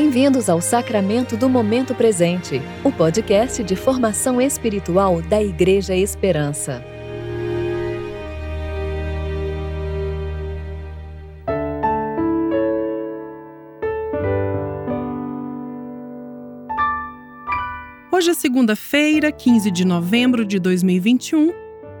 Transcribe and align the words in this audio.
Bem-vindos 0.00 0.48
ao 0.48 0.60
Sacramento 0.60 1.36
do 1.36 1.48
Momento 1.48 1.92
Presente, 1.92 2.62
o 2.84 2.92
podcast 2.92 3.64
de 3.64 3.74
formação 3.74 4.40
espiritual 4.40 5.20
da 5.20 5.42
Igreja 5.42 5.92
Esperança. 5.92 6.84
Hoje 18.12 18.30
é 18.30 18.34
segunda-feira, 18.34 19.32
15 19.32 19.68
de 19.72 19.84
novembro 19.84 20.44
de 20.44 20.60
2021, 20.60 21.52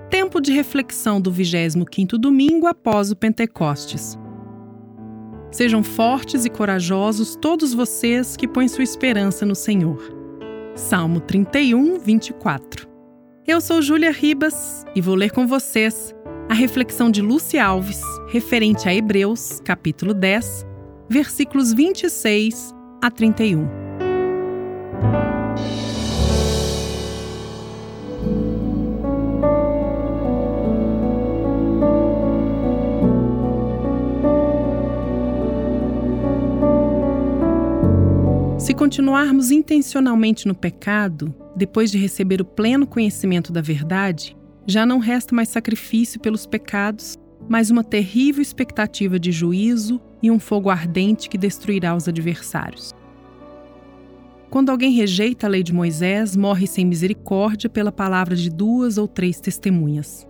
tempo 0.08 0.40
de 0.40 0.52
reflexão 0.52 1.20
do 1.20 1.32
25º 1.32 2.16
domingo 2.16 2.68
após 2.68 3.10
o 3.10 3.16
Pentecostes. 3.16 4.16
Sejam 5.58 5.82
fortes 5.82 6.44
e 6.44 6.48
corajosos 6.48 7.34
todos 7.34 7.74
vocês 7.74 8.36
que 8.36 8.46
põem 8.46 8.68
sua 8.68 8.84
esperança 8.84 9.44
no 9.44 9.56
Senhor. 9.56 10.00
Salmo 10.76 11.18
31, 11.18 11.98
24. 11.98 12.88
Eu 13.44 13.60
sou 13.60 13.82
Júlia 13.82 14.12
Ribas 14.12 14.84
e 14.94 15.00
vou 15.00 15.16
ler 15.16 15.32
com 15.32 15.48
vocês 15.48 16.14
a 16.48 16.54
reflexão 16.54 17.10
de 17.10 17.20
Lúcia 17.20 17.64
Alves, 17.64 18.00
referente 18.28 18.88
a 18.88 18.94
Hebreus, 18.94 19.60
capítulo 19.64 20.14
10, 20.14 20.64
versículos 21.10 21.72
26 21.72 22.72
a 23.02 23.10
31. 23.10 23.87
Se 38.68 38.74
continuarmos 38.74 39.50
intencionalmente 39.50 40.46
no 40.46 40.54
pecado, 40.54 41.34
depois 41.56 41.90
de 41.90 41.96
receber 41.96 42.42
o 42.42 42.44
pleno 42.44 42.86
conhecimento 42.86 43.50
da 43.50 43.62
verdade, 43.62 44.36
já 44.66 44.84
não 44.84 44.98
resta 44.98 45.34
mais 45.34 45.48
sacrifício 45.48 46.20
pelos 46.20 46.44
pecados, 46.44 47.16
mas 47.48 47.70
uma 47.70 47.82
terrível 47.82 48.42
expectativa 48.42 49.18
de 49.18 49.32
juízo 49.32 49.98
e 50.22 50.30
um 50.30 50.38
fogo 50.38 50.68
ardente 50.68 51.30
que 51.30 51.38
destruirá 51.38 51.96
os 51.96 52.08
adversários. 52.08 52.94
Quando 54.50 54.68
alguém 54.68 54.92
rejeita 54.92 55.46
a 55.46 55.48
lei 55.48 55.62
de 55.62 55.72
Moisés, 55.72 56.36
morre 56.36 56.66
sem 56.66 56.84
misericórdia 56.84 57.70
pela 57.70 57.90
palavra 57.90 58.36
de 58.36 58.50
duas 58.50 58.98
ou 58.98 59.08
três 59.08 59.40
testemunhas. 59.40 60.28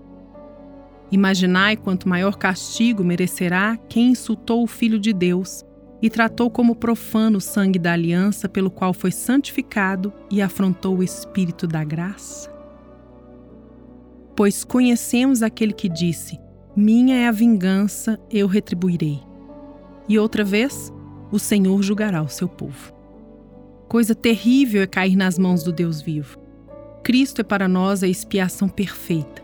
Imaginai 1.11 1.77
quanto 1.77 2.09
maior 2.09 2.37
castigo 2.37 3.03
merecerá 3.03 3.77
quem 3.89 4.11
insultou 4.11 4.63
o 4.63 4.69
Filho 4.69 5.01
de 5.01 5.13
Deus 5.13 5.67
e 6.01 6.09
tratou 6.09 6.51
como 6.51 6.77
profano 6.77 7.39
o 7.39 7.41
sangue 7.41 7.79
da 7.79 7.93
aliança 7.93 8.49
pelo 8.49 8.71
qual 8.71 8.93
foi 8.93 9.11
santificado 9.11 10.13
e 10.31 10.41
afrontou 10.41 10.99
o 10.99 11.03
Espírito 11.03 11.67
da 11.67 11.83
graça? 11.83 12.51
Pois 14.37 14.63
conhecemos 14.63 15.43
aquele 15.43 15.73
que 15.73 15.89
disse: 15.89 16.39
Minha 16.77 17.17
é 17.17 17.27
a 17.27 17.33
vingança, 17.33 18.19
eu 18.31 18.47
retribuirei. 18.47 19.21
E 20.09 20.19
outra 20.19 20.45
vez, 20.45 20.93
o 21.31 21.39
Senhor 21.39 21.83
julgará 21.83 22.23
o 22.23 22.29
seu 22.29 22.49
povo. 22.49 22.93
Coisa 23.89 24.15
terrível 24.15 24.83
é 24.83 24.87
cair 24.87 25.17
nas 25.17 25.39
mãos 25.39 25.63
do 25.63 25.73
Deus 25.73 26.01
vivo. 26.01 26.39
Cristo 27.03 27.41
é 27.41 27.45
para 27.45 27.67
nós 27.67 28.03
a 28.03 28.09
expiação 28.09 28.69
perfeita. 28.69 29.43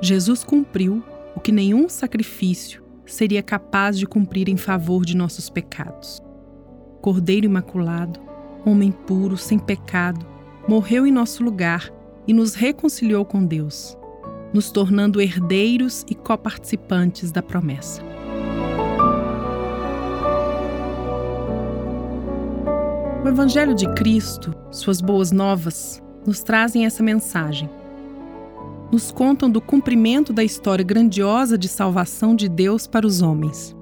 Jesus 0.00 0.42
cumpriu 0.42 1.02
o 1.34 1.40
que 1.40 1.52
nenhum 1.52 1.88
sacrifício 1.88 2.81
seria 3.06 3.42
capaz 3.42 3.98
de 3.98 4.06
cumprir 4.06 4.48
em 4.48 4.56
favor 4.56 5.04
de 5.04 5.16
nossos 5.16 5.50
pecados. 5.50 6.22
Cordeiro 7.00 7.46
Imaculado, 7.46 8.20
homem 8.64 8.92
puro, 8.92 9.36
sem 9.36 9.58
pecado, 9.58 10.24
morreu 10.68 11.06
em 11.06 11.12
nosso 11.12 11.42
lugar 11.42 11.90
e 12.26 12.32
nos 12.32 12.54
reconciliou 12.54 13.24
com 13.24 13.44
Deus, 13.44 13.96
nos 14.52 14.70
tornando 14.70 15.20
herdeiros 15.20 16.04
e 16.08 16.14
coparticipantes 16.14 17.32
da 17.32 17.42
promessa. 17.42 18.02
O 23.24 23.28
Evangelho 23.28 23.74
de 23.74 23.92
Cristo, 23.94 24.54
suas 24.70 25.00
boas 25.00 25.32
novas, 25.32 26.02
nos 26.26 26.42
trazem 26.42 26.86
essa 26.86 27.02
mensagem 27.02 27.68
nos 28.92 29.10
contam 29.10 29.50
do 29.50 29.58
cumprimento 29.58 30.34
da 30.34 30.44
história 30.44 30.84
grandiosa 30.84 31.56
de 31.56 31.66
salvação 31.66 32.36
de 32.36 32.46
Deus 32.46 32.86
para 32.86 33.06
os 33.06 33.22
homens. 33.22 33.74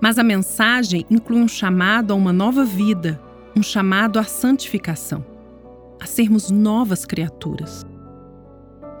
Mas 0.00 0.18
a 0.18 0.22
mensagem 0.22 1.04
inclui 1.10 1.40
um 1.40 1.48
chamado 1.48 2.12
a 2.12 2.16
uma 2.16 2.32
nova 2.32 2.64
vida, 2.64 3.20
um 3.56 3.62
chamado 3.62 4.20
à 4.20 4.22
santificação, 4.22 5.26
a 6.00 6.06
sermos 6.06 6.48
novas 6.48 7.04
criaturas. 7.04 7.84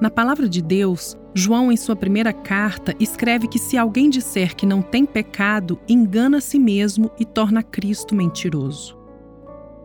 Na 0.00 0.10
palavra 0.10 0.48
de 0.48 0.60
Deus, 0.60 1.16
João, 1.32 1.70
em 1.70 1.76
sua 1.76 1.94
primeira 1.94 2.32
carta, 2.32 2.94
escreve 2.98 3.46
que 3.46 3.58
se 3.58 3.78
alguém 3.78 4.10
disser 4.10 4.56
que 4.56 4.66
não 4.66 4.82
tem 4.82 5.06
pecado, 5.06 5.78
engana 5.88 6.38
a 6.38 6.40
si 6.40 6.58
mesmo 6.58 7.10
e 7.20 7.24
torna 7.24 7.62
Cristo 7.62 8.16
mentiroso. 8.16 8.98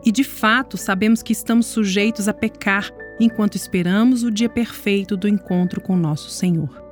E 0.03 0.11
de 0.11 0.23
fato, 0.23 0.75
sabemos 0.77 1.21
que 1.21 1.33
estamos 1.33 1.67
sujeitos 1.67 2.27
a 2.27 2.33
pecar 2.33 2.89
enquanto 3.19 3.55
esperamos 3.55 4.23
o 4.23 4.31
dia 4.31 4.49
perfeito 4.49 5.15
do 5.15 5.27
encontro 5.27 5.81
com 5.81 5.95
nosso 5.95 6.29
Senhor. 6.29 6.83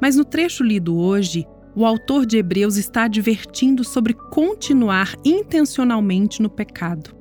Mas 0.00 0.16
no 0.16 0.24
trecho 0.24 0.64
lido 0.64 0.96
hoje, 0.96 1.46
o 1.74 1.84
autor 1.84 2.26
de 2.26 2.38
Hebreus 2.38 2.76
está 2.76 3.04
advertindo 3.04 3.84
sobre 3.84 4.14
continuar 4.14 5.14
intencionalmente 5.24 6.42
no 6.42 6.50
pecado. 6.50 7.14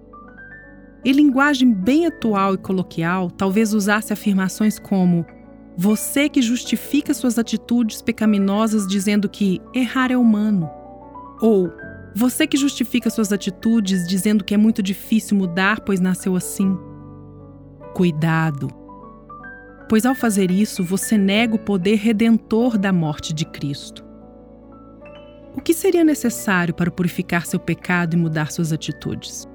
Em 1.05 1.11
linguagem 1.11 1.71
bem 1.71 2.07
atual 2.07 2.55
e 2.55 2.57
coloquial, 2.57 3.29
talvez 3.31 3.73
usasse 3.73 4.11
afirmações 4.11 4.79
como: 4.79 5.25
Você 5.77 6.27
que 6.27 6.41
justifica 6.41 7.13
suas 7.13 7.37
atitudes 7.37 8.01
pecaminosas 8.01 8.87
dizendo 8.87 9.29
que 9.29 9.61
errar 9.73 10.11
é 10.11 10.17
humano. 10.17 10.69
Ou 11.41 11.71
Você 12.15 12.47
que 12.47 12.57
justifica 12.57 13.09
suas 13.09 13.31
atitudes 13.31 14.07
dizendo 14.07 14.43
que 14.43 14.53
é 14.53 14.57
muito 14.57 14.81
difícil 14.81 15.37
mudar, 15.37 15.81
pois 15.81 15.99
nasceu 15.99 16.35
assim. 16.35 16.77
Cuidado! 17.93 18.69
Pois 19.89 20.05
ao 20.05 20.13
fazer 20.13 20.51
isso, 20.51 20.83
você 20.83 21.17
nega 21.17 21.55
o 21.55 21.59
poder 21.59 21.95
redentor 21.95 22.77
da 22.77 22.93
morte 22.93 23.33
de 23.33 23.43
Cristo. 23.43 24.05
O 25.55 25.61
que 25.61 25.73
seria 25.73 26.03
necessário 26.03 26.75
para 26.75 26.91
purificar 26.91 27.45
seu 27.47 27.59
pecado 27.59 28.13
e 28.13 28.17
mudar 28.17 28.51
suas 28.51 28.71
atitudes? 28.71 29.47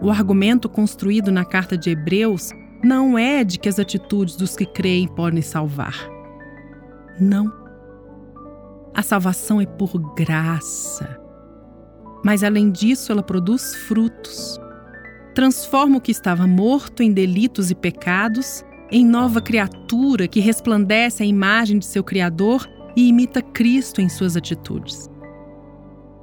O 0.00 0.10
argumento 0.10 0.68
construído 0.70 1.30
na 1.30 1.44
carta 1.44 1.76
de 1.76 1.90
Hebreus 1.90 2.50
não 2.82 3.18
é 3.18 3.44
de 3.44 3.58
que 3.58 3.68
as 3.68 3.78
atitudes 3.78 4.36
dos 4.36 4.56
que 4.56 4.64
creem 4.64 5.06
podem 5.06 5.42
salvar. 5.42 6.08
Não. 7.20 7.52
A 8.94 9.02
salvação 9.02 9.60
é 9.60 9.66
por 9.66 9.98
graça. 10.14 11.20
Mas 12.24 12.42
além 12.42 12.70
disso, 12.70 13.12
ela 13.12 13.22
produz 13.22 13.74
frutos 13.74 14.58
transforma 15.38 15.98
o 15.98 16.00
que 16.00 16.10
estava 16.10 16.48
morto 16.48 17.00
em 17.00 17.12
delitos 17.12 17.70
e 17.70 17.74
pecados 17.76 18.64
em 18.90 19.06
nova 19.06 19.40
criatura 19.40 20.26
que 20.26 20.40
resplandece 20.40 21.22
a 21.22 21.26
imagem 21.26 21.78
de 21.78 21.86
seu 21.86 22.02
Criador 22.02 22.68
e 22.96 23.06
imita 23.06 23.40
Cristo 23.40 24.00
em 24.00 24.08
suas 24.08 24.36
atitudes. 24.36 25.08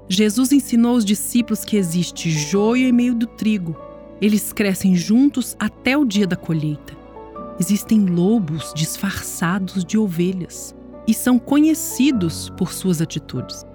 Jesus 0.09 0.51
ensinou 0.51 0.97
os 0.97 1.05
discípulos 1.05 1.63
que 1.63 1.77
existe 1.77 2.29
joio 2.29 2.89
em 2.89 2.91
meio 2.91 3.15
do 3.15 3.25
trigo. 3.25 3.73
Eles 4.19 4.51
crescem 4.51 4.97
juntos 4.97 5.55
até 5.57 5.97
o 5.97 6.03
dia 6.03 6.27
da 6.27 6.35
colheita. 6.35 6.93
Existem 7.57 8.05
lobos 8.05 8.73
disfarçados 8.75 9.85
de 9.85 9.97
ovelhas 9.97 10.75
e 11.07 11.13
são 11.13 11.39
conhecidos 11.39 12.49
por 12.57 12.73
suas 12.73 12.99
atitudes. 13.01 13.65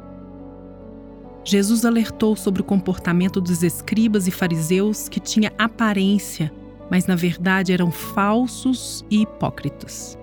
Jesus 1.45 1.84
alertou 1.84 2.37
sobre 2.37 2.60
o 2.60 2.65
comportamento 2.65 3.41
dos 3.41 3.63
escribas 3.63 4.27
e 4.27 4.31
fariseus 4.31 5.09
que 5.09 5.19
tinha 5.19 5.53
aparência, 5.59 6.53
mas 6.91 7.07
na 7.07 7.16
verdade 7.16 7.72
eram 7.72 7.91
falsos 7.91 9.04
e 9.10 9.22
hipócritas. 9.22 10.19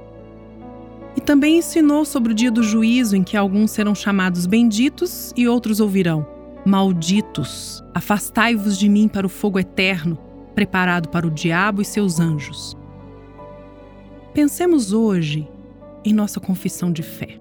E 1.15 1.21
também 1.21 1.57
ensinou 1.57 2.05
sobre 2.05 2.31
o 2.31 2.35
dia 2.35 2.51
do 2.51 2.61
juízo, 2.61 3.15
em 3.15 3.23
que 3.23 3.35
alguns 3.35 3.71
serão 3.71 3.95
chamados 3.95 4.45
benditos 4.45 5.33
e 5.35 5.47
outros 5.47 5.79
ouvirão: 5.79 6.27
Malditos, 6.63 7.83
afastai-vos 7.95 8.77
de 8.77 8.87
mim 8.87 9.07
para 9.07 9.25
o 9.25 9.29
fogo 9.29 9.57
eterno, 9.57 10.17
preparado 10.53 11.09
para 11.09 11.25
o 11.25 11.31
diabo 11.31 11.81
e 11.81 11.85
seus 11.85 12.19
anjos. 12.19 12.77
Pensemos 14.31 14.93
hoje 14.93 15.47
em 16.05 16.13
nossa 16.13 16.39
confissão 16.39 16.91
de 16.91 17.01
fé 17.01 17.39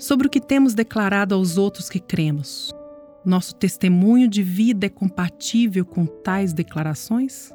sobre 0.00 0.26
o 0.26 0.30
que 0.30 0.40
temos 0.40 0.72
declarado 0.72 1.34
aos 1.34 1.58
outros 1.58 1.90
que 1.90 2.00
cremos. 2.00 2.74
Nosso 3.22 3.54
testemunho 3.54 4.26
de 4.26 4.42
vida 4.42 4.86
é 4.86 4.88
compatível 4.88 5.84
com 5.84 6.06
tais 6.06 6.54
declarações? 6.54 7.52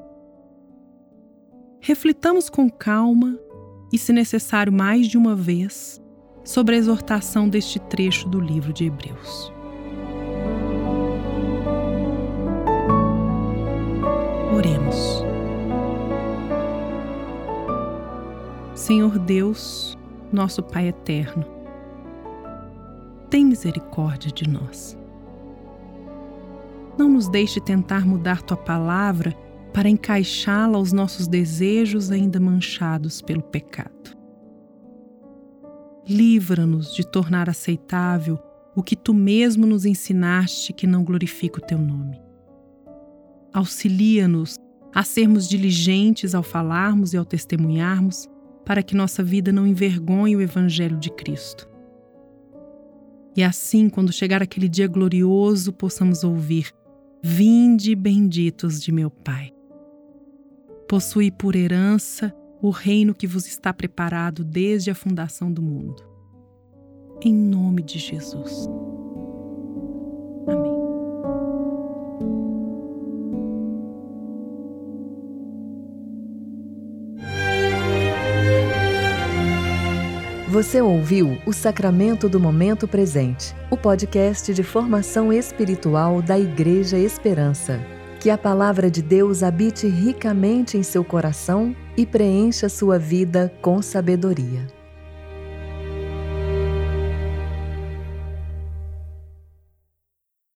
Reflitamos 1.81 2.47
com 2.47 2.69
calma 2.69 3.38
e, 3.92 3.97
se 3.97 4.13
necessário, 4.13 4.71
mais 4.71 5.07
de 5.07 5.18
uma 5.18 5.36
vez, 5.36 6.00
sobre 6.44 6.75
a 6.75 6.77
exortação 6.77 7.50
deste 7.50 7.80
trecho 7.80 8.30
do 8.30 8.39
livro 8.39 8.71
de 8.71 8.86
Hebreus. 8.86 9.51
Oremos. 14.56 15.24
Senhor 18.75 19.18
Deus, 19.18 19.97
nosso 20.31 20.62
Pai 20.62 20.88
eterno, 20.88 21.55
tem 23.30 23.45
misericórdia 23.45 24.31
de 24.31 24.50
nós. 24.50 24.98
Não 26.98 27.10
nos 27.10 27.27
deixe 27.27 27.60
tentar 27.60 28.06
mudar 28.06 28.42
tua 28.42 28.57
palavra 28.57 29.36
para 29.74 29.89
encaixá-la 29.89 30.77
aos 30.77 30.94
nossos 30.94 31.27
desejos 31.27 32.12
ainda 32.12 32.39
manchados 32.39 33.22
pelo 33.22 33.42
pecado. 33.42 34.16
Livra-nos 36.07 36.94
de 36.94 37.06
tornar 37.06 37.50
aceitável 37.50 38.39
o 38.75 38.83
que 38.83 38.95
tu 38.95 39.13
mesmo 39.13 39.66
nos 39.66 39.86
ensinaste 39.86 40.71
que 40.71 40.86
não 40.88 41.04
glorifica 41.04 41.60
o 41.60 41.66
teu 41.66 41.78
nome. 41.78 42.21
Auxilia-nos 43.54 44.57
a 44.94 45.04
sermos 45.04 45.50
diligentes 45.50 46.33
ao 46.33 46.44
falarmos 46.44 47.13
e 47.13 47.18
ao 47.18 47.25
testemunharmos, 47.25 48.30
para 48.63 48.81
que 48.81 48.95
nossa 48.95 49.21
vida 49.21 49.51
não 49.51 49.68
envergonhe 49.68 50.36
o 50.36 50.42
Evangelho 50.42 50.98
de 50.98 51.12
Cristo. 51.12 51.75
E 53.36 53.44
assim, 53.44 53.90
quando 53.90 54.14
chegar 54.14 54.42
aquele 54.42 54.70
dia 54.70 54.88
glorioso, 54.88 55.74
possamos 55.74 56.24
ouvir: 56.24 56.72
Vinde 57.22 57.94
benditos 57.96 58.82
de 58.82 58.92
meu 58.92 59.10
Pai. 59.10 59.52
Possui 60.88 61.32
por 61.32 61.56
herança 61.56 62.34
o 62.62 62.70
reino 62.70 63.14
que 63.14 63.28
vos 63.28 63.46
está 63.46 63.74
preparado 63.74 64.44
desde 64.44 64.90
a 64.90 64.96
fundação 64.96 65.52
do 65.52 65.62
mundo. 65.62 66.04
Em 67.22 67.34
nome 67.34 67.82
de 67.82 68.00
Jesus. 68.00 68.68
Você 80.56 80.81
ouviu 80.81 81.38
o 81.46 81.52
Sacramento 81.52 82.30
do 82.30 82.40
Momento 82.40 82.88
Presente, 82.88 83.54
o 83.69 83.75
podcast 83.75 84.54
de 84.54 84.63
formação 84.63 85.34
espiritual 85.34 86.22
da 86.22 86.40
Igreja 86.40 86.98
Esperança. 86.98 87.78
Que 88.22 88.30
a 88.30 88.38
palavra 88.38 88.90
de 88.90 89.02
Deus 89.02 89.44
habite 89.44 89.86
ricamente 89.86 90.78
em 90.78 90.81
seu 90.81 91.04
coração 91.04 91.75
e 91.98 92.06
preencha 92.06 92.69
sua 92.69 92.98
vida 92.98 93.54
com 93.62 93.81
sabedoria. 93.81 94.66